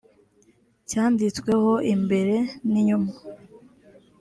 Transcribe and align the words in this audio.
cyanditsweho 0.89 1.71
imbere 1.93 2.35
n 2.71 2.73
inyuma 2.81 3.11